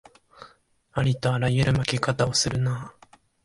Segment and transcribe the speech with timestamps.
[0.93, 3.07] ありとあらゆる負け方をするなあ